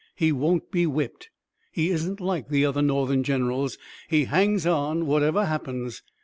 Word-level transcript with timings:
He 0.15 0.31
won't 0.31 0.71
be 0.71 0.87
whipped. 0.87 1.29
He 1.71 1.91
isn't 1.91 2.19
like 2.19 2.49
the 2.49 2.65
other 2.65 2.81
Northern 2.81 3.21
generals. 3.23 3.77
He 4.09 4.25
hangs 4.25 4.65
on, 4.65 5.05
whatever 5.05 5.45
happens. 5.45 6.01